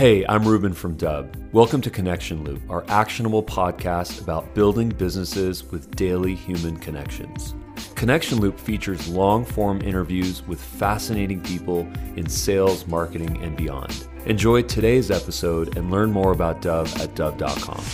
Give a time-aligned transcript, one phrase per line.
[0.00, 1.36] Hey, I'm Ruben from Dubb.
[1.52, 7.54] Welcome to Connection Loop, our actionable podcast about building businesses with daily human connections.
[7.96, 11.80] Connection Loop features long form interviews with fascinating people
[12.16, 14.08] in sales, marketing, and beyond.
[14.24, 17.84] Enjoy today's episode and learn more about Dubb at Dubb.com.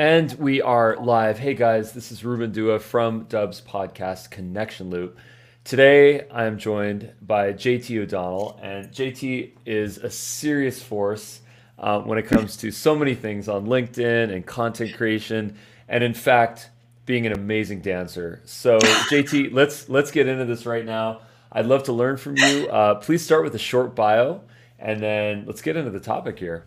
[0.00, 1.38] And we are live.
[1.38, 5.16] Hey guys, this is Ruben Dua from Dubb's podcast Connection Loop.
[5.66, 11.40] Today, I am joined by JT O'Donnell, and JT is a serious force
[11.76, 15.56] uh, when it comes to so many things on LinkedIn and content creation,
[15.88, 16.70] and in fact,
[17.04, 18.42] being an amazing dancer.
[18.44, 21.22] So, JT, let's let's get into this right now.
[21.50, 22.68] I'd love to learn from you.
[22.68, 24.42] Uh, please start with a short bio,
[24.78, 26.64] and then let's get into the topic here.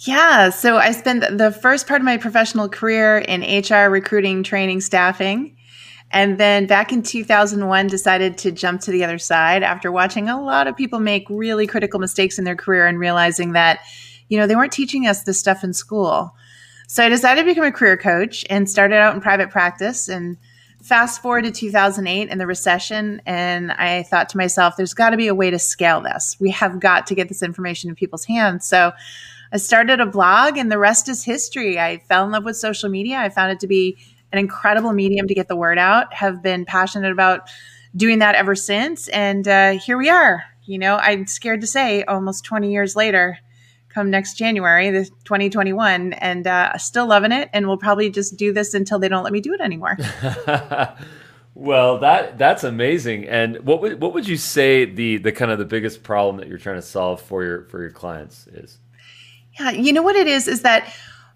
[0.00, 4.80] Yeah, so I spent the first part of my professional career in HR, recruiting, training,
[4.80, 5.54] staffing.
[6.10, 10.40] And then back in 2001, decided to jump to the other side after watching a
[10.40, 13.80] lot of people make really critical mistakes in their career and realizing that,
[14.28, 16.34] you know, they weren't teaching us this stuff in school.
[16.86, 20.08] So I decided to become a career coach and started out in private practice.
[20.08, 20.38] And
[20.82, 25.18] fast forward to 2008 and the recession, and I thought to myself, there's got to
[25.18, 26.36] be a way to scale this.
[26.40, 28.64] We have got to get this information in people's hands.
[28.64, 28.92] So
[29.52, 31.78] I started a blog, and the rest is history.
[31.78, 33.18] I fell in love with social media.
[33.18, 33.98] I found it to be
[34.32, 36.12] an incredible medium to get the word out.
[36.14, 37.48] Have been passionate about
[37.96, 40.44] doing that ever since, and uh, here we are.
[40.64, 43.38] You know, I'm scared to say, almost 20 years later,
[43.88, 47.48] come next January, the 2021, and uh, still loving it.
[47.52, 49.96] And we'll probably just do this until they don't let me do it anymore.
[51.54, 53.26] well, that that's amazing.
[53.28, 56.48] And what would what would you say the the kind of the biggest problem that
[56.48, 58.78] you're trying to solve for your for your clients is?
[59.58, 60.94] Yeah, you know what it is is that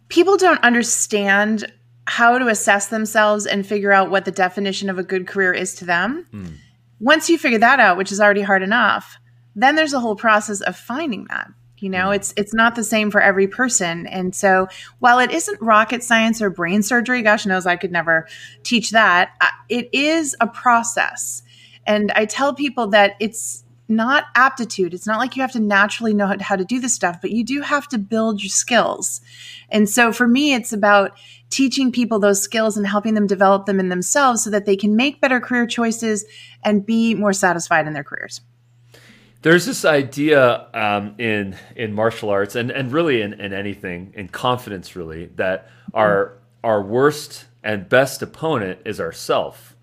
[0.09, 1.73] people don't understand
[2.07, 5.75] how to assess themselves and figure out what the definition of a good career is
[5.77, 6.27] to them.
[6.33, 6.55] Mm.
[7.01, 9.19] Once you figure that out, which is already hard enough,
[9.55, 11.49] then there's a whole process of finding that.
[11.79, 12.17] You know, mm.
[12.17, 14.07] it's it's not the same for every person.
[14.07, 14.69] And so
[15.01, 18.27] while it isn't rocket science or brain surgery, gosh knows I could never
[18.63, 19.31] teach that,
[19.69, 21.43] it is a process.
[21.87, 23.62] And I tell people that it's
[23.97, 24.95] not aptitude.
[24.95, 27.45] It's not like you have to naturally know how to do this stuff, but you
[27.45, 29.21] do have to build your skills.
[29.69, 31.17] And so for me, it's about
[31.51, 34.97] teaching people those skills and helping them develop them in themselves so that they can
[34.97, 36.25] make better career choices
[36.65, 38.41] and be more satisfied in their careers.
[39.43, 44.29] There's this idea um, in in martial arts and, and really in, in anything, in
[44.29, 49.77] confidence really, that our our worst and best opponent is ourself.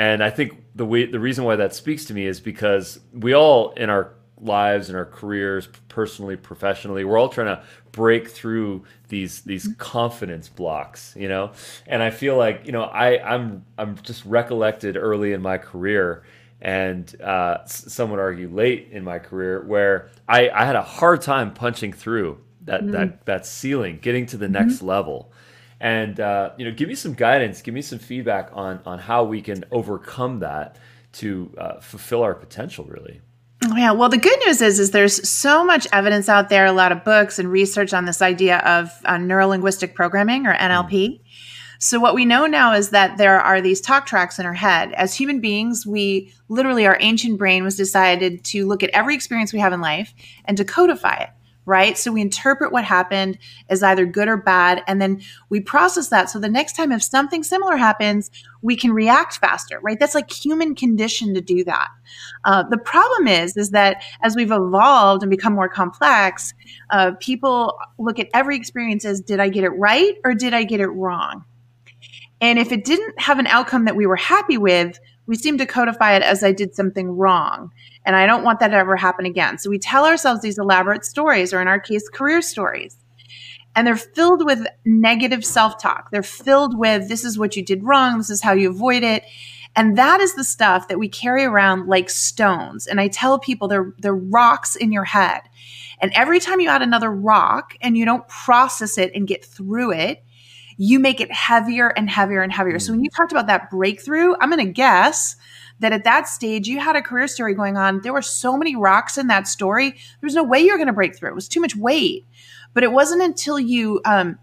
[0.00, 0.12] Mm-hmm.
[0.12, 3.34] And I think the way the reason why that speaks to me is because we
[3.34, 7.62] all in our lives and our careers personally professionally we're all trying to
[7.92, 11.52] break through these these confidence blocks you know
[11.86, 16.22] and i feel like you know i i'm i'm just recollected early in my career
[16.62, 21.20] and uh, some would argue late in my career where i i had a hard
[21.20, 22.92] time punching through that mm-hmm.
[22.92, 24.54] that that ceiling getting to the mm-hmm.
[24.54, 25.30] next level
[25.80, 29.24] and uh, you know give me some guidance give me some feedback on on how
[29.24, 30.76] we can overcome that
[31.12, 33.20] to uh, fulfill our potential really
[33.74, 36.92] yeah well the good news is is there's so much evidence out there a lot
[36.92, 41.20] of books and research on this idea of uh, neurolinguistic programming or nlp mm.
[41.82, 44.92] So, what we know now is that there are these talk tracks in our head.
[44.92, 49.50] As human beings, we literally, our ancient brain was decided to look at every experience
[49.50, 50.12] we have in life
[50.44, 51.30] and to codify it
[51.66, 51.96] right?
[51.96, 53.38] So we interpret what happened
[53.68, 56.30] as either good or bad, and then we process that.
[56.30, 58.30] So the next time, if something similar happens,
[58.62, 59.98] we can react faster, right?
[59.98, 61.88] That's like human condition to do that.
[62.44, 66.54] Uh, the problem is, is that as we've evolved and become more complex,
[66.90, 70.64] uh, people look at every experience as did I get it right or did I
[70.64, 71.44] get it wrong?
[72.40, 74.98] And if it didn't have an outcome that we were happy with,
[75.30, 77.70] we seem to codify it as I did something wrong.
[78.04, 79.58] And I don't want that to ever happen again.
[79.58, 82.96] So we tell ourselves these elaborate stories, or in our case, career stories.
[83.76, 86.10] And they're filled with negative self talk.
[86.10, 89.22] They're filled with this is what you did wrong, this is how you avoid it.
[89.76, 92.88] And that is the stuff that we carry around like stones.
[92.88, 95.42] And I tell people they're, they're rocks in your head.
[96.00, 99.92] And every time you add another rock and you don't process it and get through
[99.92, 100.24] it,
[100.82, 102.78] you make it heavier and heavier and heavier.
[102.78, 105.36] So when you talked about that breakthrough, I'm going to guess
[105.80, 108.00] that at that stage you had a career story going on.
[108.00, 109.90] There were so many rocks in that story.
[109.90, 111.28] There was no way you're going to break through.
[111.28, 112.26] It was too much weight.
[112.72, 114.38] But it wasn't until you um,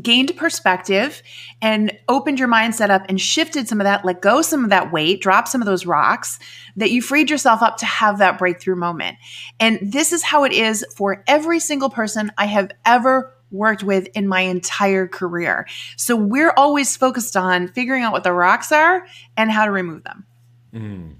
[0.00, 1.24] gained perspective
[1.60, 4.92] and opened your mindset up and shifted some of that, let go some of that
[4.92, 6.38] weight, drop some of those rocks,
[6.76, 9.16] that you freed yourself up to have that breakthrough moment.
[9.58, 14.06] And this is how it is for every single person I have ever worked with
[14.14, 15.66] in my entire career.
[15.96, 19.06] So we're always focused on figuring out what the rocks are
[19.36, 20.26] and how to remove them.
[20.74, 21.14] Mm.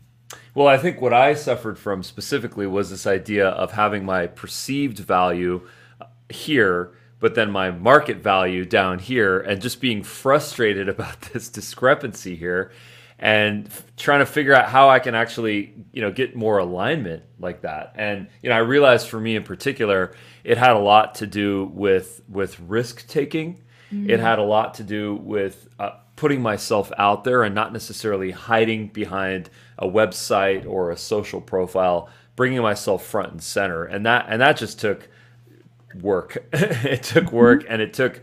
[0.55, 4.99] Well, I think what I suffered from specifically was this idea of having my perceived
[4.99, 5.67] value
[6.29, 12.37] here, but then my market value down here, and just being frustrated about this discrepancy
[12.37, 12.71] here
[13.25, 17.63] and trying to figure out how I can actually, you know, get more alignment like
[17.63, 17.95] that.
[17.95, 21.71] And you know, I realized for me in particular, it had a lot to do
[21.73, 23.63] with with risk taking.
[23.91, 24.11] Mm-hmm.
[24.11, 28.31] It had a lot to do with uh, putting myself out there and not necessarily
[28.31, 29.49] hiding behind
[29.79, 33.85] a website or a social profile, bringing myself front and center.
[33.85, 35.09] And that and that just took
[35.99, 36.45] work.
[36.53, 37.73] it took work mm-hmm.
[37.73, 38.23] and it took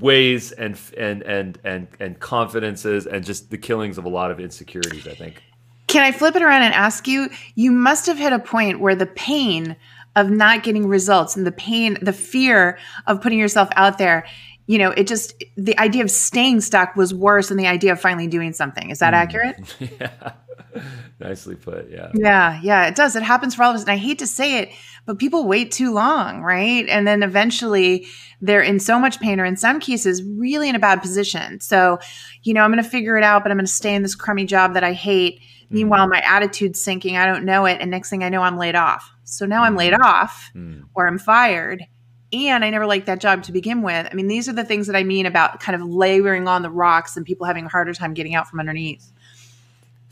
[0.00, 4.40] ways and and and and and confidences and just the killings of a lot of
[4.40, 5.42] insecurities, I think.
[5.86, 8.94] Can I flip it around and ask you, you must have hit a point where
[8.94, 9.76] the pain
[10.16, 14.24] of not getting results and the pain, the fear of putting yourself out there
[14.66, 18.00] you know, it just the idea of staying stuck was worse than the idea of
[18.00, 18.90] finally doing something.
[18.90, 19.16] Is that mm.
[19.18, 19.76] accurate?
[20.00, 20.32] yeah.
[21.20, 21.90] Nicely put.
[21.90, 22.10] Yeah.
[22.14, 22.60] Yeah.
[22.62, 22.86] Yeah.
[22.86, 23.16] It does.
[23.16, 23.82] It happens for all of us.
[23.82, 24.70] And I hate to say it,
[25.06, 26.86] but people wait too long, right?
[26.88, 28.06] And then eventually
[28.40, 31.60] they're in so much pain or in some cases really in a bad position.
[31.60, 31.98] So,
[32.42, 34.14] you know, I'm going to figure it out, but I'm going to stay in this
[34.14, 35.40] crummy job that I hate.
[35.40, 35.70] Mm.
[35.70, 37.16] Meanwhile, my attitude's sinking.
[37.16, 37.78] I don't know it.
[37.80, 39.10] And next thing I know, I'm laid off.
[39.24, 40.04] So now I'm laid mm.
[40.04, 40.82] off mm.
[40.94, 41.84] or I'm fired
[42.32, 44.08] and I never liked that job to begin with.
[44.10, 46.70] I mean, these are the things that I mean about kind of layering on the
[46.70, 49.12] rocks and people having a harder time getting out from underneath.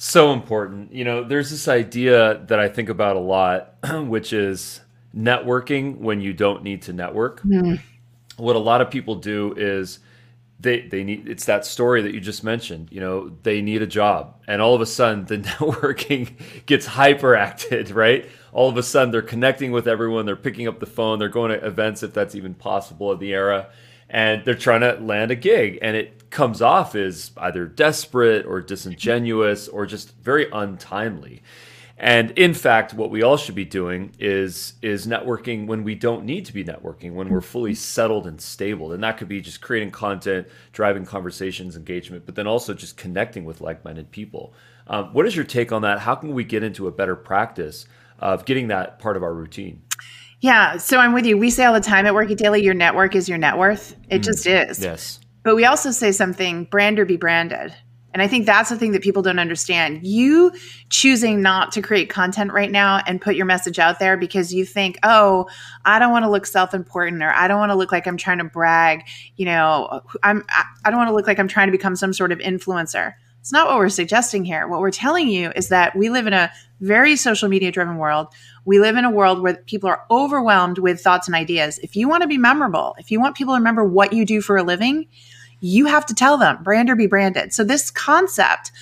[0.02, 0.94] So important.
[0.94, 3.74] You know, there's this idea that I think about a lot,
[4.06, 4.80] which is
[5.14, 7.42] networking when you don't need to network.
[7.42, 7.78] Mm.
[8.38, 9.98] What a lot of people do is
[10.58, 13.86] they they need it's that story that you just mentioned you know they need a
[13.86, 16.30] job and all of a sudden the networking
[16.66, 20.84] gets hyperacted right all of a sudden they're connecting with everyone they're picking up the
[20.84, 23.70] phone they're going to events if that's even possible in the era
[24.10, 28.60] and they're trying to land a gig and it comes off as either desperate or
[28.60, 31.42] disingenuous or just very untimely
[32.02, 36.24] and in fact, what we all should be doing is is networking when we don't
[36.24, 38.92] need to be networking, when we're fully settled and stable.
[38.92, 43.44] And that could be just creating content, driving conversations, engagement, but then also just connecting
[43.44, 44.54] with like-minded people.
[44.86, 45.98] Um, what is your take on that?
[45.98, 47.84] How can we get into a better practice
[48.18, 49.82] of getting that part of our routine?
[50.40, 51.36] Yeah, so I'm with you.
[51.36, 53.94] We say all the time at Work It Daily, your network is your net worth.
[54.08, 54.80] It mm, just is.
[54.80, 55.20] Yes.
[55.42, 57.74] But we also say something brand or be branded.
[58.12, 60.04] And I think that's the thing that people don't understand.
[60.04, 60.52] You
[60.88, 64.64] choosing not to create content right now and put your message out there because you
[64.64, 65.48] think, oh,
[65.84, 68.16] I don't want to look self important or I don't want to look like I'm
[68.16, 69.02] trying to brag.
[69.36, 72.32] You know, I'm, I don't want to look like I'm trying to become some sort
[72.32, 73.14] of influencer.
[73.40, 74.68] It's not what we're suggesting here.
[74.68, 76.50] What we're telling you is that we live in a
[76.80, 78.28] very social media driven world.
[78.66, 81.78] We live in a world where people are overwhelmed with thoughts and ideas.
[81.78, 84.42] If you want to be memorable, if you want people to remember what you do
[84.42, 85.06] for a living,
[85.60, 87.52] you have to tell them brand or be branded.
[87.52, 88.72] So this concept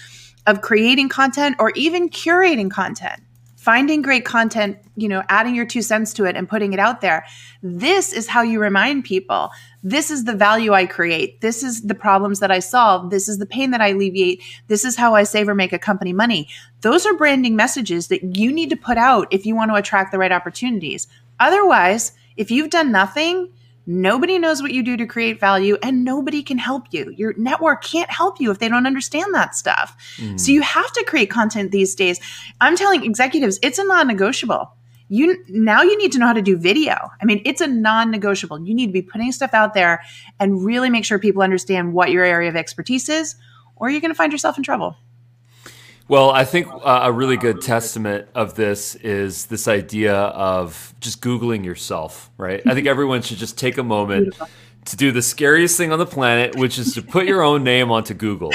[0.46, 3.20] of creating content or even curating content,
[3.56, 7.00] finding great content, you know, adding your two cents to it and putting it out
[7.00, 7.26] there.
[7.62, 9.50] This is how you remind people.
[9.82, 11.40] This is the value I create.
[11.40, 13.10] This is the problems that I solve.
[13.10, 14.42] This is the pain that I alleviate.
[14.68, 16.48] This is how I save or make a company money.
[16.80, 20.12] Those are branding messages that you need to put out if you want to attract
[20.12, 21.06] the right opportunities.
[21.38, 23.52] Otherwise, if you've done nothing,
[23.90, 27.10] Nobody knows what you do to create value and nobody can help you.
[27.16, 29.96] Your network can't help you if they don't understand that stuff.
[30.18, 30.38] Mm.
[30.38, 32.20] So you have to create content these days.
[32.60, 34.70] I'm telling executives, it's a non-negotiable.
[35.08, 36.96] You now you need to know how to do video.
[37.22, 38.60] I mean, it's a non-negotiable.
[38.60, 40.02] You need to be putting stuff out there
[40.38, 43.36] and really make sure people understand what your area of expertise is
[43.76, 44.96] or you're going to find yourself in trouble.
[46.08, 51.20] Well, I think uh, a really good testament of this is this idea of just
[51.20, 52.62] Googling yourself, right?
[52.66, 54.34] I think everyone should just take a moment
[54.86, 57.90] to do the scariest thing on the planet, which is to put your own name
[57.90, 58.52] onto Google.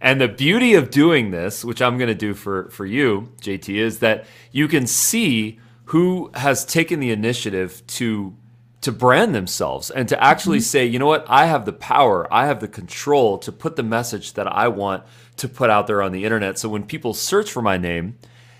[0.00, 3.74] And the beauty of doing this, which I'm going to do for, for you, JT,
[3.74, 8.36] is that you can see who has taken the initiative to
[8.82, 10.64] to brand themselves and to actually mm-hmm.
[10.64, 13.82] say, you know what, I have the power, I have the control to put the
[13.82, 15.04] message that I want
[15.36, 16.58] to put out there on the internet.
[16.58, 18.18] So when people search for my name,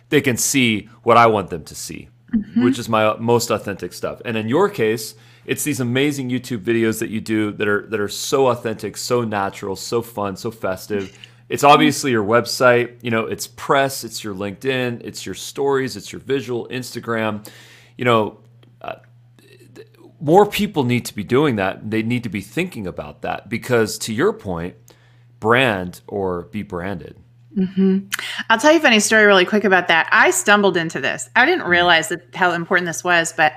[0.08, 2.64] they can see what I want them to see, mm-hmm.
[2.64, 4.22] which is my most authentic stuff.
[4.24, 5.14] And in your case,
[5.44, 9.24] it's these amazing YouTube videos that you do that are that are so authentic, so
[9.24, 11.18] natural, so fun, so festive.
[11.48, 16.12] It's obviously your website, you know, it's press, it's your LinkedIn, it's your stories, it's
[16.12, 17.46] your visual Instagram.
[17.98, 18.38] You know,
[20.22, 21.90] more people need to be doing that.
[21.90, 24.76] They need to be thinking about that because to your point,
[25.40, 27.16] brand or be branded.
[27.56, 28.06] Mm-hmm.
[28.48, 30.08] I'll tell you a funny story really quick about that.
[30.12, 31.28] I stumbled into this.
[31.34, 33.54] I didn't realize that how important this was, but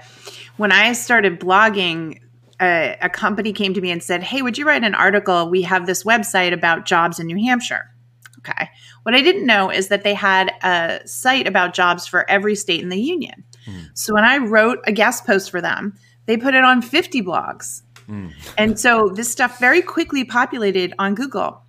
[0.57, 2.19] when I started blogging,
[2.59, 5.49] a, a company came to me and said, "Hey, would you write an article?
[5.49, 7.91] We have this website about jobs in New Hampshire."
[8.39, 8.69] Okay.
[9.03, 12.81] What I didn't know is that they had a site about jobs for every state
[12.81, 13.43] in the union.
[13.65, 13.89] Mm.
[13.93, 15.93] So when I wrote a guest post for them,
[16.25, 17.81] they put it on 50 blogs.
[18.09, 18.33] Mm.
[18.57, 21.61] And so this stuff very quickly populated on Google.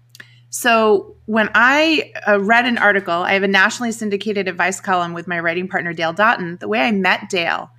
[0.51, 5.27] So when I uh, read an article, I have a nationally syndicated advice column with
[5.27, 6.59] my writing partner, Dale Dauten.
[6.61, 7.71] The way I met Dale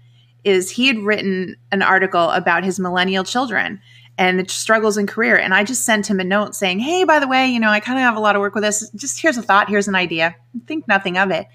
[0.43, 3.81] is he had written an article about his millennial children
[4.17, 5.37] and the struggles in career.
[5.37, 7.79] And I just sent him a note saying, Hey, by the way, you know, I
[7.79, 8.89] kind of have a lot of work with this.
[8.91, 10.35] Just here's a thought, here's an idea.
[10.65, 11.47] Think nothing of it.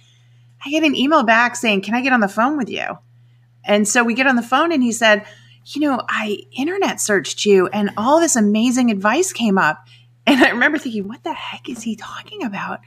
[0.64, 2.85] I get an email back saying, Can I get on the phone with you?
[3.64, 5.25] And so we get on the phone and he said,
[5.66, 9.87] You know, I internet searched you and all this amazing advice came up.
[10.26, 12.81] And I remember thinking, What the heck is he talking about?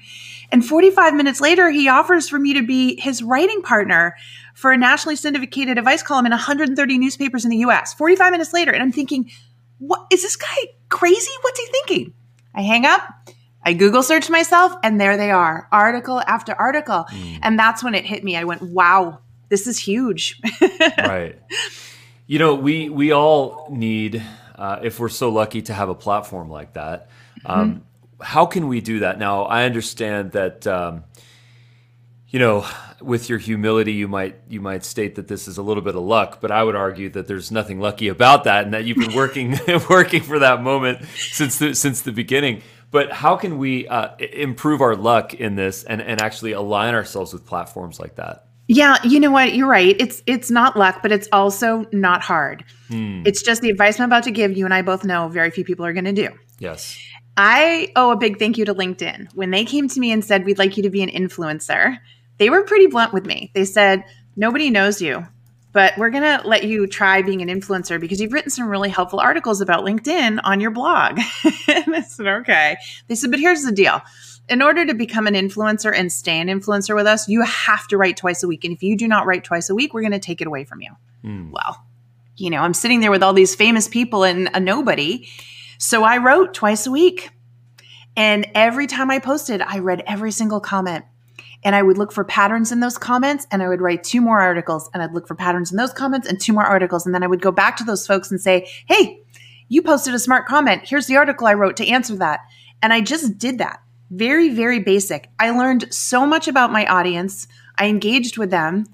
[0.51, 4.15] And 45 minutes later, he offers for me to be his writing partner
[4.53, 7.93] for a nationally syndicated advice column in 130 newspapers in the US.
[7.93, 8.71] 45 minutes later.
[8.71, 9.29] And I'm thinking,
[9.79, 10.55] What is this guy
[10.89, 11.31] crazy?
[11.41, 12.13] What's he thinking?
[12.53, 13.01] I hang up.
[13.65, 17.05] I Google searched myself and there they are, article after article.
[17.09, 17.39] Mm.
[17.41, 18.37] And that's when it hit me.
[18.37, 20.41] I went, wow, this is huge.
[20.97, 21.39] right.
[22.27, 24.23] You know, we we all need,
[24.55, 27.09] uh, if we're so lucky to have a platform like that.
[27.45, 28.23] Um, mm-hmm.
[28.23, 29.19] How can we do that?
[29.19, 30.65] Now, I understand that.
[30.65, 31.03] Um,
[32.27, 32.67] you know,
[33.01, 36.01] with your humility, you might you might state that this is a little bit of
[36.01, 39.15] luck, but I would argue that there's nothing lucky about that, and that you've been
[39.15, 39.57] working
[39.89, 42.61] working for that moment since the, since the beginning.
[42.91, 47.31] But how can we uh, improve our luck in this and, and actually align ourselves
[47.33, 48.47] with platforms like that?
[48.67, 49.53] Yeah, you know what?
[49.53, 49.95] You're right.
[49.99, 52.63] It's it's not luck, but it's also not hard.
[52.87, 53.21] Hmm.
[53.25, 55.63] It's just the advice I'm about to give you, and I both know very few
[55.63, 56.29] people are going to do.
[56.59, 56.97] Yes.
[57.37, 59.33] I owe a big thank you to LinkedIn.
[59.35, 61.97] When they came to me and said, We'd like you to be an influencer,
[62.37, 63.51] they were pretty blunt with me.
[63.53, 64.03] They said,
[64.35, 65.25] Nobody knows you
[65.75, 68.87] but we're going to let you try being an influencer because you've written some really
[68.87, 71.19] helpful articles about LinkedIn on your blog.
[71.67, 72.77] and I said, okay.
[73.09, 74.01] They said, but here's the deal.
[74.47, 77.97] In order to become an influencer and stay an influencer with us, you have to
[77.97, 78.63] write twice a week.
[78.63, 80.63] And if you do not write twice a week, we're going to take it away
[80.65, 80.91] from you.
[81.23, 81.51] Mm.
[81.51, 81.83] Well,
[82.37, 85.27] you know, I'm sitting there with all these famous people and a nobody.
[85.79, 87.31] So I wrote twice a week.
[88.15, 91.05] And every time I posted, I read every single comment
[91.63, 94.39] and I would look for patterns in those comments and I would write two more
[94.39, 97.05] articles and I'd look for patterns in those comments and two more articles.
[97.05, 99.19] And then I would go back to those folks and say, Hey,
[99.67, 100.83] you posted a smart comment.
[100.85, 102.41] Here's the article I wrote to answer that.
[102.81, 103.81] And I just did that.
[104.11, 105.29] Very, very basic.
[105.39, 107.47] I learned so much about my audience.
[107.77, 108.85] I engaged with them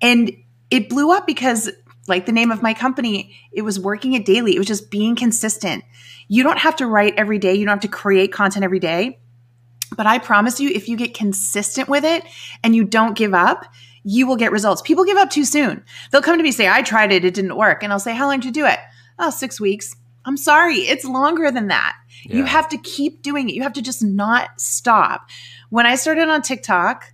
[0.00, 0.32] and
[0.70, 1.70] it blew up because
[2.08, 4.54] like the name of my company, it was working it daily.
[4.54, 5.84] It was just being consistent.
[6.28, 7.54] You don't have to write every day.
[7.54, 9.18] You don't have to create content every day
[9.96, 12.24] but I promise you, if you get consistent with it
[12.62, 13.66] and you don't give up,
[14.02, 14.82] you will get results.
[14.82, 15.82] People give up too soon.
[16.10, 17.82] They'll come to me and say, I tried it, it didn't work.
[17.82, 18.78] And I'll say, How long did you do it?
[19.18, 19.94] Oh, six weeks.
[20.26, 21.96] I'm sorry, it's longer than that.
[22.24, 22.36] Yeah.
[22.36, 23.54] You have to keep doing it.
[23.54, 25.28] You have to just not stop.
[25.70, 27.12] When I started on TikTok,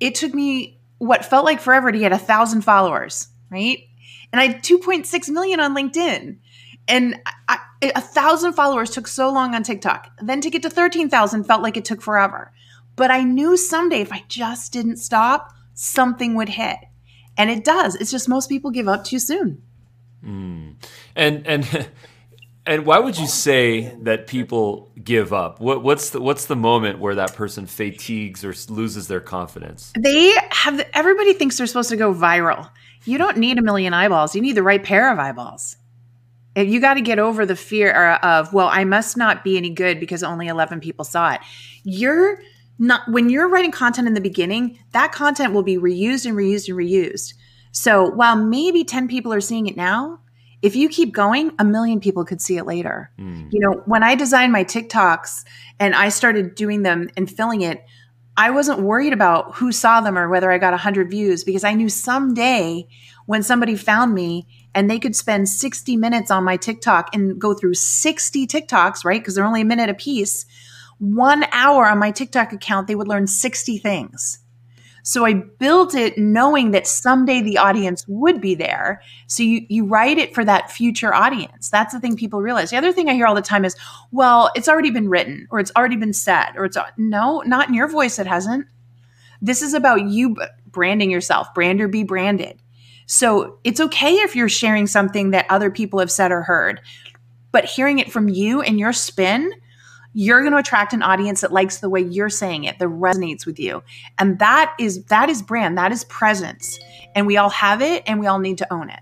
[0.00, 3.84] it took me what felt like forever to get a thousand followers, right?
[4.32, 6.38] And I had 2.6 million on LinkedIn.
[6.88, 10.08] And I, a thousand followers took so long on TikTok.
[10.20, 12.52] Then to get to 13,000 felt like it took forever.
[12.96, 16.76] But I knew someday if I just didn't stop, something would hit.
[17.36, 17.94] And it does.
[17.94, 19.62] It's just most people give up too soon.
[20.24, 20.74] Mm.
[21.16, 21.64] And and
[22.66, 25.60] and why would you say that people give up?
[25.60, 29.92] What, what's the what's the moment where that person fatigues or loses their confidence?
[29.98, 32.70] They have everybody thinks they're supposed to go viral.
[33.04, 34.36] You don't need a million eyeballs.
[34.36, 35.76] You need the right pair of eyeballs
[36.56, 39.70] you got to get over the fear uh, of well i must not be any
[39.70, 41.40] good because only 11 people saw it
[41.82, 42.40] you're
[42.78, 46.68] not when you're writing content in the beginning that content will be reused and reused
[46.68, 47.34] and reused
[47.72, 50.20] so while maybe 10 people are seeing it now
[50.62, 53.46] if you keep going a million people could see it later mm.
[53.52, 55.44] you know when i designed my tiktoks
[55.78, 57.84] and i started doing them and filling it
[58.36, 61.74] i wasn't worried about who saw them or whether i got 100 views because i
[61.74, 62.86] knew someday
[63.26, 67.54] when somebody found me and they could spend 60 minutes on my TikTok and go
[67.54, 69.20] through 60 TikToks, right?
[69.20, 70.46] Because they're only a minute a piece.
[70.98, 74.38] One hour on my TikTok account, they would learn 60 things.
[75.02, 79.02] So I built it knowing that someday the audience would be there.
[79.26, 81.68] So you, you write it for that future audience.
[81.68, 82.70] That's the thing people realize.
[82.70, 83.76] The other thing I hear all the time is,
[84.12, 87.74] well, it's already been written or it's already been said or it's no, not in
[87.74, 88.18] your voice.
[88.18, 88.66] It hasn't.
[89.40, 92.62] This is about you branding yourself, brand or be branded.
[93.06, 96.80] So it's okay if you're sharing something that other people have said or heard,
[97.50, 99.52] but hearing it from you and your spin,
[100.14, 103.46] you're going to attract an audience that likes the way you're saying it, that resonates
[103.46, 103.82] with you.
[104.18, 106.78] And that is that is brand, that is presence.
[107.14, 109.00] And we all have it and we all need to own it.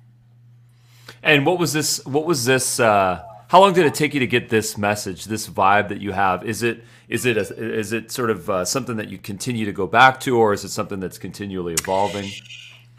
[1.23, 4.29] And what was this what was this uh how long did it take you to
[4.29, 6.45] get this message, this vibe that you have?
[6.45, 9.73] Is it is it a, is it sort of uh, something that you continue to
[9.73, 12.31] go back to, or is it something that's continually evolving?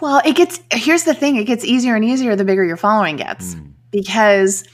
[0.01, 3.15] Well, it gets here's the thing: it gets easier and easier the bigger your following
[3.15, 3.71] gets, mm.
[3.91, 4.65] because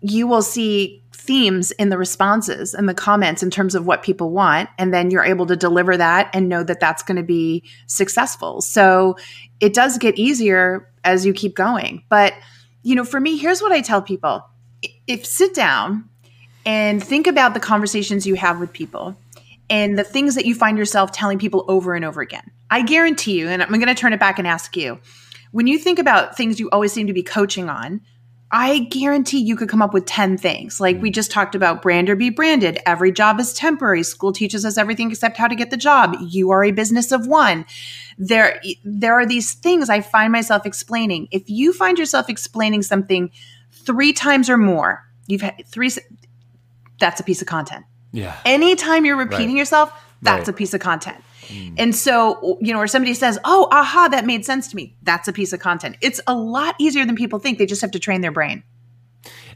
[0.00, 1.00] you will see
[1.30, 5.12] themes in the responses and the comments in terms of what people want and then
[5.12, 8.60] you're able to deliver that and know that that's going to be successful.
[8.60, 9.16] So
[9.60, 12.02] it does get easier as you keep going.
[12.08, 12.34] But
[12.82, 14.44] you know for me here's what i tell people.
[15.06, 16.08] If sit down
[16.66, 19.14] and think about the conversations you have with people
[19.68, 22.50] and the things that you find yourself telling people over and over again.
[22.72, 24.98] I guarantee you and i'm going to turn it back and ask you
[25.52, 28.00] when you think about things you always seem to be coaching on
[28.52, 30.80] I guarantee you could come up with 10 things.
[30.80, 31.14] Like we mm.
[31.14, 32.80] just talked about brand or be branded.
[32.84, 34.02] Every job is temporary.
[34.02, 36.16] School teaches us everything except how to get the job.
[36.20, 37.64] You are a business of one.
[38.18, 41.28] There, there are these things I find myself explaining.
[41.30, 43.30] If you find yourself explaining something
[43.70, 45.90] three times or more, you've had three,
[46.98, 47.84] that's a piece of content.
[48.12, 48.36] Yeah.
[48.44, 49.58] Anytime you're repeating right.
[49.58, 50.48] yourself, that's right.
[50.48, 51.22] a piece of content.
[51.46, 51.74] Mm.
[51.78, 54.96] And so, you know, or somebody says, oh, aha, that made sense to me.
[55.02, 55.96] That's a piece of content.
[56.00, 57.58] It's a lot easier than people think.
[57.58, 58.62] They just have to train their brain.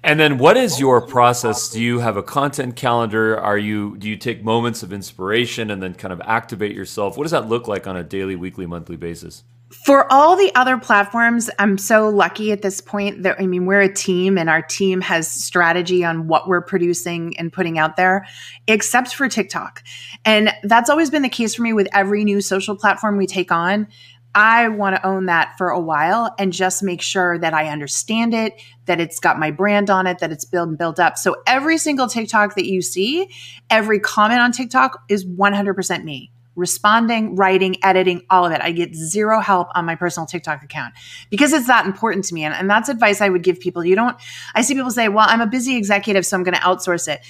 [0.02, 1.70] And then what is your process?
[1.70, 3.40] Do you have a content calendar?
[3.40, 7.16] Are you do you take moments of inspiration and then kind of activate yourself?
[7.16, 9.44] What does that look like on a daily, weekly, monthly basis?
[9.82, 13.80] For all the other platforms, I'm so lucky at this point that I mean, we're
[13.80, 18.26] a team and our team has strategy on what we're producing and putting out there,
[18.66, 19.82] except for TikTok.
[20.24, 23.52] And that's always been the case for me with every new social platform we take
[23.52, 23.88] on.
[24.34, 28.32] I want to own that for a while and just make sure that I understand
[28.32, 28.54] it,
[28.86, 31.18] that it's got my brand on it, that it's built and built up.
[31.18, 33.28] So every single TikTok that you see,
[33.70, 38.60] every comment on TikTok is 100% me responding, writing, editing, all of it.
[38.60, 40.94] I get zero help on my personal TikTok account
[41.30, 42.44] because it's that important to me.
[42.44, 43.84] And, and that's advice I would give people.
[43.84, 44.16] You don't,
[44.54, 47.20] I see people say, well, I'm a busy executive, so I'm going to outsource it.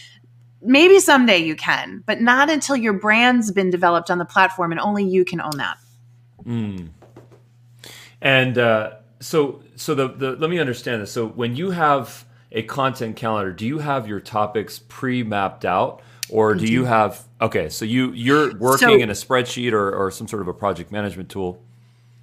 [0.63, 4.81] Maybe someday you can, but not until your brand's been developed on the platform and
[4.81, 5.77] only you can own that.
[6.45, 6.89] Mm.
[8.21, 11.13] And uh, so, so the, the, let me understand this.
[11.13, 16.01] So when you have a content calendar, do you have your topics pre-mapped out?
[16.31, 16.85] Or do you.
[16.85, 20.49] have okay so you you're working so, in a spreadsheet or, or some sort of
[20.49, 21.61] a project management tool?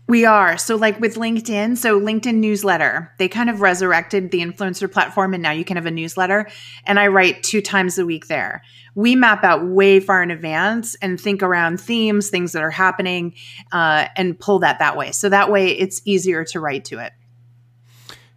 [0.08, 0.58] We are.
[0.58, 5.44] So like with linkedin so linkedin newsletter they kind of resurrected the influencer platform and
[5.44, 6.50] now you can have a newsletter.
[6.86, 8.64] And i write two times a week there.
[8.94, 13.36] We map out way far in advance and think around themes things that are happening
[13.72, 15.12] uh, and pull that that way.
[15.12, 17.14] So that way it's easier to write to it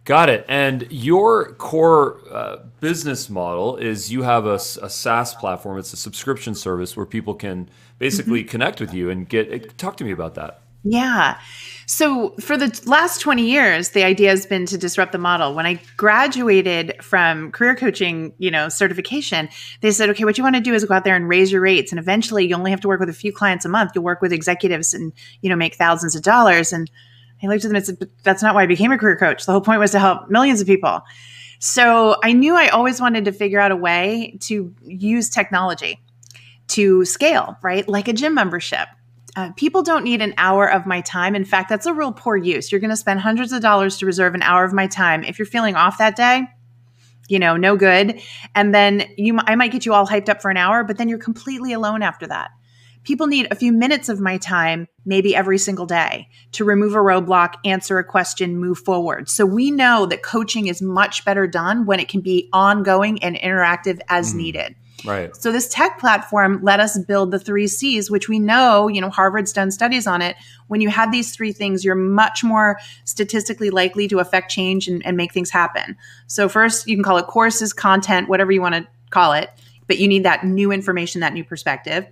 [0.05, 0.45] Got it.
[0.47, 5.79] And your core uh, business model is you have a, a, SaaS platform.
[5.79, 8.49] It's a subscription service where people can basically mm-hmm.
[8.49, 9.79] connect with you and get.
[9.79, 10.61] Talk to me about that.
[10.83, 11.39] Yeah.
[11.87, 15.55] So for the last 20 years, the idea has been to disrupt the model.
[15.55, 19.49] When I graduated from career coaching, you know, certification,
[19.81, 21.61] they said, okay, what you want to do is go out there and raise your
[21.61, 21.91] rates.
[21.91, 23.93] And eventually you only have to work with a few clients a month.
[23.95, 26.71] You'll work with executives and, you know, make thousands of dollars.
[26.71, 26.91] And
[27.45, 29.45] I looked at them and said, that's not why I became a career coach.
[29.45, 31.01] The whole point was to help millions of people.
[31.59, 35.99] So I knew I always wanted to figure out a way to use technology
[36.69, 37.87] to scale, right?
[37.87, 38.87] Like a gym membership.
[39.35, 41.35] Uh, people don't need an hour of my time.
[41.35, 42.71] In fact, that's a real poor use.
[42.71, 45.23] You're going to spend hundreds of dollars to reserve an hour of my time.
[45.23, 46.43] If you're feeling off that day,
[47.27, 48.21] you know, no good.
[48.53, 51.09] And then you, I might get you all hyped up for an hour, but then
[51.09, 52.51] you're completely alone after that
[53.05, 56.97] people need a few minutes of my time, maybe every single day, to remove a
[56.97, 59.29] roadblock, answer a question, move forward.
[59.29, 63.35] So we know that coaching is much better done when it can be ongoing and
[63.37, 64.37] interactive as mm.
[64.37, 64.75] needed.
[65.05, 65.35] Right.
[65.35, 69.09] So this tech platform let us build the three C's, which we know, you know,
[69.09, 70.35] Harvard's done studies on it.
[70.67, 75.05] When you have these three things, you're much more statistically likely to affect change and,
[75.05, 75.95] and make things happen.
[76.27, 79.51] So first, you can call it courses, content, whatever you want to call it,
[79.85, 82.07] but you need that new information, that new perspective.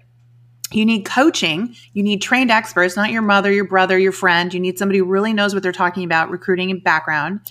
[0.73, 1.75] You need coaching.
[1.93, 4.53] You need trained experts, not your mother, your brother, your friend.
[4.53, 7.41] You need somebody who really knows what they're talking about, recruiting and background.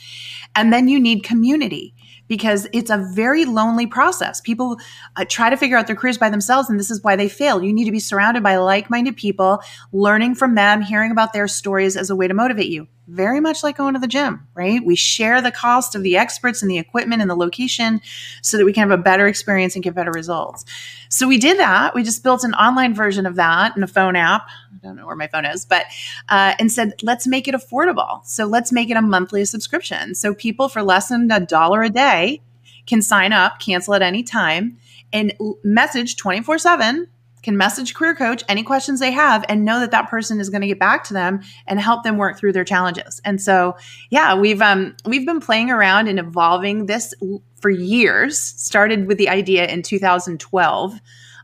[0.55, 1.95] And then you need community
[2.29, 4.41] because it's a very lonely process.
[4.41, 4.79] People
[5.17, 7.63] uh, try to figure out their careers by themselves, and this is why they fail.
[7.63, 9.61] You need to be surrounded by like minded people,
[9.93, 13.63] learning from them, hearing about their stories as a way to motivate you very much
[13.63, 14.85] like going to the gym, right?
[14.85, 18.01] We share the cost of the experts and the equipment and the location
[18.43, 20.65] so that we can have a better experience and get better results.
[21.09, 21.95] So we did that.
[21.95, 24.49] We just built an online version of that in a phone app.
[24.73, 25.87] I don't know where my phone is, but
[26.29, 28.25] uh, and said, let's make it affordable.
[28.25, 30.15] So let's make it a monthly subscription.
[30.15, 32.41] So people for less than a dollar a day
[32.87, 34.79] can sign up, cancel at any time,
[35.13, 37.09] and message 24 7
[37.43, 40.61] can message career coach any questions they have and know that that person is going
[40.61, 43.21] to get back to them and help them work through their challenges.
[43.25, 43.77] And so,
[44.11, 47.15] yeah, we've um we've been playing around and evolving this
[47.61, 48.39] for years.
[48.39, 51.01] Started with the idea in 2012.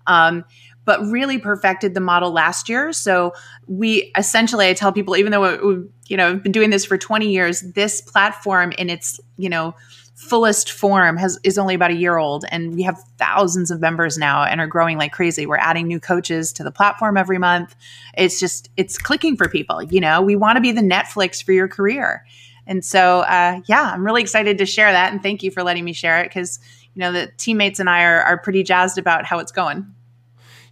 [0.06, 0.44] Um,
[0.84, 2.94] but really perfected the model last year.
[2.94, 3.34] So
[3.66, 7.30] we essentially, I tell people, even though we, you know, been doing this for 20
[7.30, 9.74] years, this platform in its, you know,
[10.18, 14.18] fullest form has is only about a year old and we have thousands of members
[14.18, 15.46] now and are growing like crazy.
[15.46, 17.76] We're adding new coaches to the platform every month.
[18.16, 20.20] It's just it's clicking for people you know?
[20.20, 22.26] We want to be the netflix for your career.
[22.66, 25.84] And so uh, yeah i'm really excited to share that and thank you for letting
[25.84, 26.58] me share it because
[26.94, 29.86] you know the teammates and i are, are pretty jazzed about how it's going.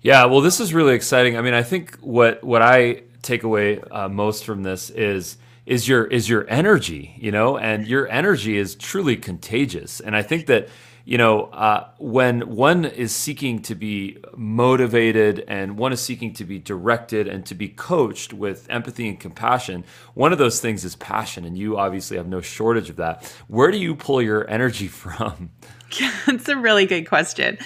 [0.02, 1.38] Yeah well this is really exciting.
[1.38, 5.88] I mean i think what what i take away uh, most from this is is
[5.88, 10.00] your is your energy, you know, and your energy is truly contagious.
[10.00, 10.68] And I think that
[11.04, 16.44] you know uh, when one is seeking to be motivated and one is seeking to
[16.44, 20.94] be directed and to be coached with empathy and compassion, one of those things is
[20.96, 23.24] passion, and you obviously have no shortage of that.
[23.48, 25.50] Where do you pull your energy from?
[26.26, 27.58] That's a really good question.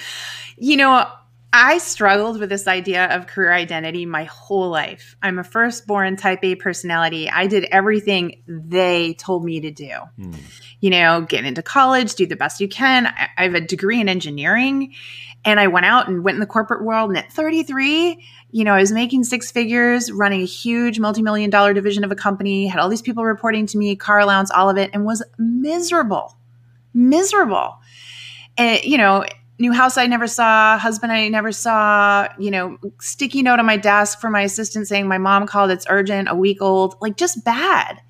[0.57, 1.07] You know,
[1.53, 5.17] I struggled with this idea of career identity my whole life.
[5.21, 7.29] I'm a firstborn type A personality.
[7.29, 9.91] I did everything they told me to do.
[10.15, 10.31] Hmm.
[10.79, 13.07] You know, get into college, do the best you can.
[13.07, 14.93] I, I have a degree in engineering.
[15.43, 17.09] And I went out and went in the corporate world.
[17.09, 21.49] And at 33, you know, I was making six figures, running a huge multi million
[21.49, 24.69] dollar division of a company, had all these people reporting to me, car allowance, all
[24.69, 26.37] of it, and was miserable.
[26.93, 27.79] Miserable.
[28.57, 29.25] And, you know,
[29.61, 33.77] new house I never saw, husband I never saw, you know, sticky note on my
[33.77, 37.45] desk for my assistant saying my mom called, it's urgent, a week old, like just
[37.45, 38.01] bad.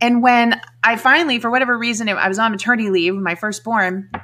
[0.00, 4.20] And when I finally, for whatever reason, I was on maternity leave, my firstborn, I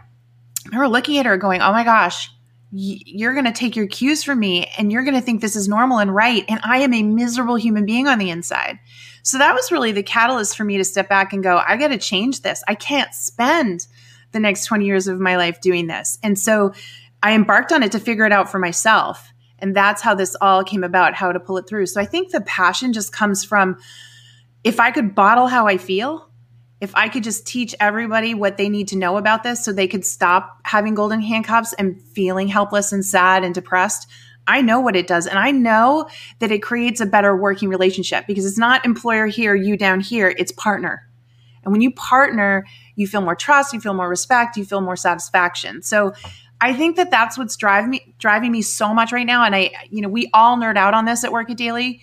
[0.66, 2.30] remember looking at her going, oh my gosh,
[2.70, 5.68] you're going to take your cues from me and you're going to think this is
[5.68, 6.44] normal and right.
[6.48, 8.78] And I am a miserable human being on the inside.
[9.22, 11.88] So that was really the catalyst for me to step back and go, I got
[11.88, 12.62] to change this.
[12.66, 13.86] I can't spend
[14.32, 16.18] the next 20 years of my life doing this.
[16.22, 16.72] And so
[17.22, 19.32] I embarked on it to figure it out for myself.
[19.58, 21.86] And that's how this all came about, how to pull it through.
[21.86, 23.78] So I think the passion just comes from
[24.64, 26.28] if I could bottle how I feel,
[26.80, 29.86] if I could just teach everybody what they need to know about this so they
[29.86, 34.08] could stop having golden handcuffs and feeling helpless and sad and depressed,
[34.48, 35.28] I know what it does.
[35.28, 36.08] And I know
[36.40, 40.34] that it creates a better working relationship because it's not employer here, you down here,
[40.36, 41.08] it's partner.
[41.64, 42.64] And when you partner,
[42.96, 45.82] you feel more trust, you feel more respect, you feel more satisfaction.
[45.82, 46.12] So
[46.60, 49.44] I think that that's what's driving me driving me so much right now.
[49.44, 52.00] And I, you know, we all nerd out on this at Work It Daily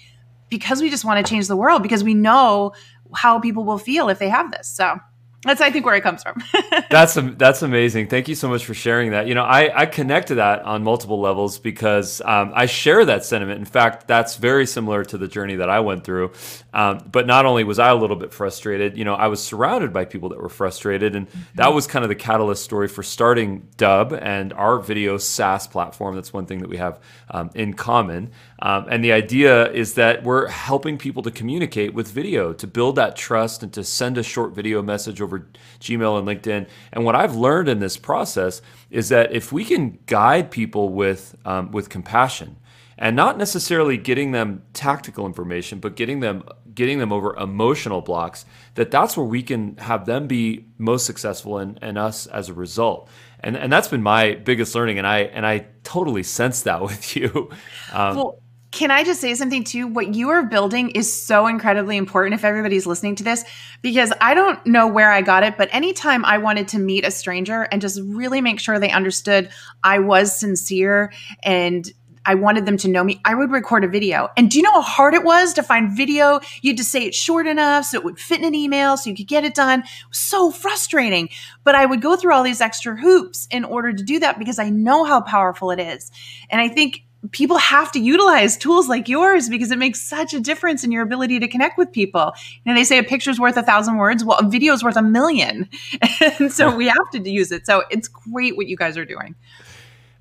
[0.50, 2.74] because we just want to change the world because we know
[3.16, 4.68] how people will feel if they have this.
[4.68, 5.00] So
[5.44, 6.44] that's I think where it comes from.
[6.90, 8.08] that's that's amazing.
[8.08, 9.28] Thank you so much for sharing that.
[9.28, 13.24] You know, I I connect to that on multiple levels because um, I share that
[13.24, 13.60] sentiment.
[13.60, 16.34] In fact, that's very similar to the journey that I went through.
[16.74, 19.94] Um, but not only was I a little bit frustrated, you know, I was surrounded
[19.94, 21.40] by people that were frustrated, and mm-hmm.
[21.56, 26.16] that was kind of the catalyst story for starting Dubb and our video SaaS platform.
[26.16, 27.00] That's one thing that we have
[27.32, 28.32] um, in common.
[28.62, 32.98] Um, and the idea is that we're helping people to communicate with video, to build
[32.98, 35.48] that trust, and to send a short video message over
[35.80, 36.68] Gmail and LinkedIn.
[36.92, 41.36] And what I've learned in this process is that if we can guide people with
[41.46, 42.58] um, with compassion,
[43.02, 46.44] and not necessarily getting them tactical information, but getting them
[46.76, 48.46] getting them over emotional blocks,
[48.76, 52.54] that that's where we can have them be most successful and, and us as a
[52.54, 53.10] result.
[53.40, 57.16] And and that's been my biggest learning, and I and I totally sense that with
[57.16, 57.50] you.
[57.94, 58.40] Um, well,
[58.72, 59.88] can I just say something too?
[59.88, 63.44] What you are building is so incredibly important if everybody's listening to this,
[63.82, 67.12] because I don't know where I got it, but anytime I wanted to meet a
[67.12, 69.50] stranger and just really make sure they understood
[69.84, 71.92] I was sincere and
[72.26, 74.30] I wanted them to know me, I would record a video.
[74.38, 76.40] And do you know how hard it was to find video?
[76.62, 79.10] You had to say it short enough so it would fit in an email so
[79.10, 79.80] you could get it done.
[79.80, 81.30] It so frustrating.
[81.64, 84.60] But I would go through all these extra hoops in order to do that because
[84.60, 86.12] I know how powerful it is.
[86.52, 90.40] And I think people have to utilize tools like yours because it makes such a
[90.40, 92.34] difference in your ability to connect with people.
[92.64, 94.24] You know, they say a picture's worth a thousand words.
[94.24, 95.70] Well, a video's worth a million.
[96.40, 97.66] And so we have to use it.
[97.66, 99.36] So it's great what you guys are doing.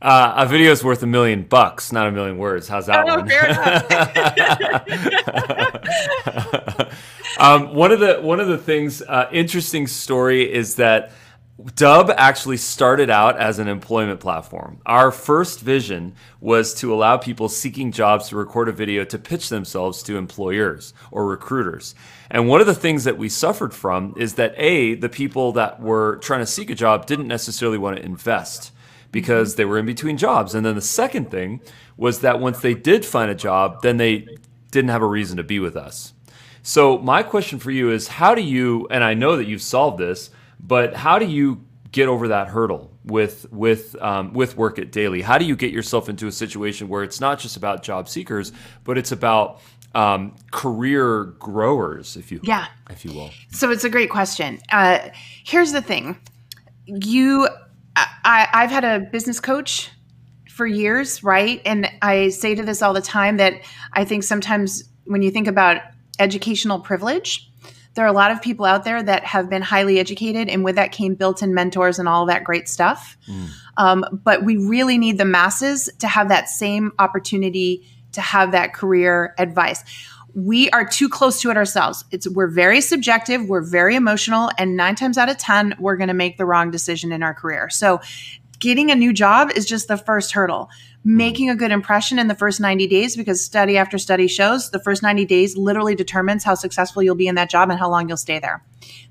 [0.00, 2.68] Uh, a video is worth a million bucks, not a million words.
[2.68, 3.28] How's that oh, one?
[7.68, 11.10] um, one of the one of the things uh, interesting story is that
[11.58, 14.80] Dubb actually started out as an employment platform.
[14.86, 19.48] Our first vision was to allow people seeking jobs to record a video to pitch
[19.48, 21.96] themselves to employers or recruiters.
[22.30, 25.80] And one of the things that we suffered from is that A, the people that
[25.80, 28.70] were trying to seek a job didn't necessarily want to invest
[29.10, 30.54] because they were in between jobs.
[30.54, 31.60] And then the second thing
[31.96, 34.28] was that once they did find a job, then they
[34.70, 36.14] didn't have a reason to be with us.
[36.62, 39.98] So my question for you is how do you and I know that you've solved
[39.98, 44.92] this, but how do you get over that hurdle with with um, with Work It
[44.92, 45.22] Daily?
[45.22, 48.52] How do you get yourself into a situation where it's not just about job seekers,
[48.84, 49.60] but it's about
[49.94, 53.30] um, career growers, if you yeah, if you will.
[53.50, 54.60] So it's a great question.
[54.70, 55.08] Uh,
[55.44, 56.18] here's the thing:
[56.86, 57.48] you,
[57.96, 59.90] I, I've had a business coach
[60.50, 61.62] for years, right?
[61.64, 63.54] And I say to this all the time that
[63.92, 65.80] I think sometimes when you think about
[66.18, 67.47] educational privilege,
[67.94, 70.76] there are a lot of people out there that have been highly educated, and with
[70.76, 73.16] that came built in mentors and all that great stuff.
[73.28, 73.48] Mm.
[73.76, 78.74] Um, but we really need the masses to have that same opportunity to have that
[78.74, 79.84] career advice.
[80.34, 82.04] We are too close to it ourselves.
[82.10, 86.08] It's we're very subjective, we're very emotional, and nine times out of ten, we're going
[86.08, 87.68] to make the wrong decision in our career.
[87.70, 88.00] So,
[88.58, 90.68] getting a new job is just the first hurdle.
[91.04, 94.80] Making a good impression in the first 90 days, because study after study shows the
[94.80, 98.08] first 90 days literally determines how successful you'll be in that job and how long
[98.08, 98.64] you'll stay there.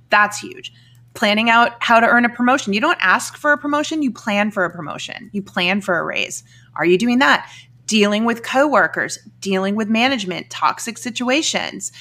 [0.09, 0.73] That's huge
[1.13, 2.73] planning out how to earn a promotion.
[2.73, 5.31] You don't ask for a promotion, you plan for a promotion.
[5.33, 6.43] You plan for a raise.
[6.75, 7.51] Are you doing that?
[7.87, 11.91] dealing with coworkers, dealing with management, toxic situations.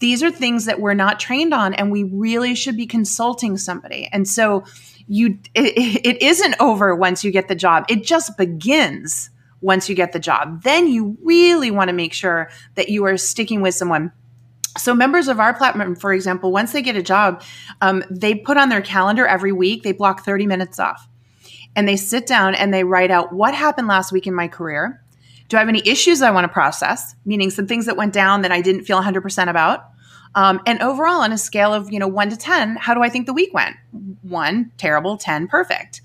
[0.00, 4.08] These are things that we're not trained on, and we really should be consulting somebody.
[4.12, 4.64] And so,
[5.06, 9.94] you it, it isn't over once you get the job; it just begins once you
[9.94, 10.62] get the job.
[10.62, 14.12] Then you really want to make sure that you are sticking with someone
[14.78, 17.42] so members of our platform for example once they get a job
[17.80, 21.08] um, they put on their calendar every week they block 30 minutes off
[21.74, 25.02] and they sit down and they write out what happened last week in my career
[25.50, 27.16] do I have any issues I want to process?
[27.26, 29.84] Meaning some things that went down that I didn't feel 100% about.
[30.34, 33.08] Um, and overall, on a scale of you know one to ten, how do I
[33.08, 33.76] think the week went?
[34.22, 36.00] One terrible, ten perfect.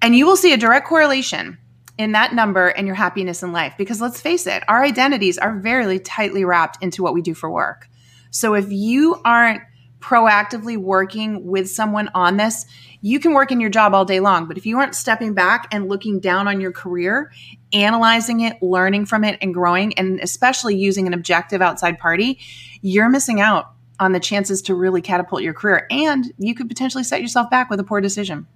[0.00, 1.58] And you will see a direct correlation
[1.96, 3.74] in that number and your happiness in life.
[3.78, 7.50] Because let's face it, our identities are very tightly wrapped into what we do for
[7.50, 7.88] work.
[8.30, 9.62] So if you aren't
[10.00, 12.66] proactively working with someone on this,
[13.00, 14.46] you can work in your job all day long.
[14.46, 17.32] But if you aren't stepping back and looking down on your career,
[17.72, 22.38] analyzing it, learning from it, and growing, and especially using an objective outside party,
[22.84, 25.86] you're missing out on the chances to really catapult your career.
[25.90, 28.46] And you could potentially set yourself back with a poor decision.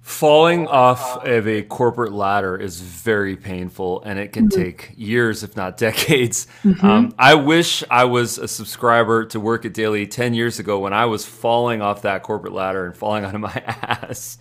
[0.00, 4.60] Falling off of a corporate ladder is very painful and it can mm-hmm.
[4.60, 6.48] take years, if not decades.
[6.64, 6.84] Mm-hmm.
[6.84, 10.92] Um, I wish I was a subscriber to Work It Daily 10 years ago when
[10.92, 14.38] I was falling off that corporate ladder and falling onto my ass.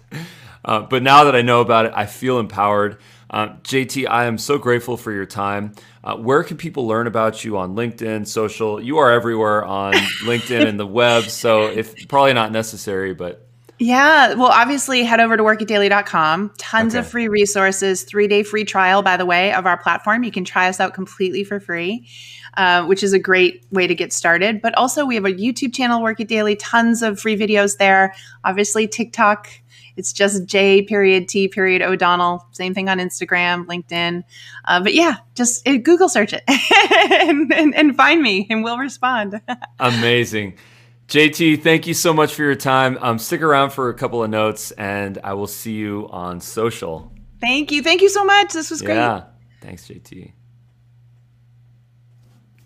[0.66, 2.98] Uh, but now that I know about it, I feel empowered.
[3.34, 5.74] Uh, JT, I am so grateful for your time.
[6.04, 8.80] Uh, where can people learn about you on LinkedIn, social?
[8.80, 9.94] You are everywhere on
[10.24, 13.48] LinkedIn and the web, so if probably not necessary, but
[13.80, 14.36] yeah.
[14.36, 16.54] Well, obviously, head over to workitdaily.com.
[16.60, 17.00] Tons okay.
[17.00, 20.24] of free resources, three day free trial, by the way, of our platform.
[20.24, 22.08] You can try us out completely for free,
[22.56, 24.62] uh, which is a great way to get started.
[24.62, 28.14] But also, we have a YouTube channel, Work It Daily, tons of free videos there.
[28.44, 29.50] Obviously, TikTok.
[29.96, 32.46] It's just J period T period O'Donnell.
[32.52, 34.24] Same thing on Instagram, LinkedIn.
[34.66, 36.44] Uh, but yeah, just uh, Google search it
[37.28, 39.42] and, and, and find me, and we'll respond.
[39.80, 40.58] Amazing.
[41.08, 42.98] JT, thank you so much for your time.
[43.02, 47.12] Um, stick around for a couple of notes, and I will see you on social.
[47.42, 47.84] Thank you.
[47.84, 48.54] Thank you so much.
[48.54, 48.96] This was great.
[48.96, 49.26] Yeah.
[49.62, 50.32] Thanks, JT.